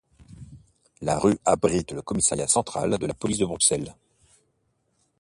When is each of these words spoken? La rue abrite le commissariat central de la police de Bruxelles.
La 1.01 1.19
rue 1.19 1.37
abrite 1.45 1.91
le 1.91 2.01
commissariat 2.01 2.47
central 2.47 2.97
de 2.97 3.05
la 3.05 3.13
police 3.13 3.37
de 3.37 3.45
Bruxelles. 3.45 3.95